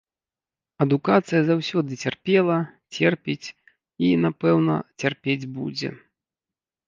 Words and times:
Адукацыя 0.83 1.41
заўсёды 1.49 1.91
цярпела, 2.07 2.55
церпіць 2.97 3.47
і, 3.51 4.07
напэўна, 4.23 4.75
цярпець 5.03 5.49
будзе. 5.59 5.89